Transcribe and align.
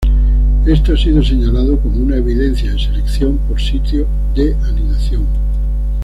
Esto 0.65 0.93
ha 0.93 0.97
sido 0.97 1.21
señalado 1.23 1.79
como 1.79 2.01
una 2.03 2.15
evidencia 2.15 2.71
de 2.73 2.79
selección 2.79 3.37
por 3.47 3.61
sitio 3.61 4.07
de 4.33 4.55
anidación. 4.55 5.27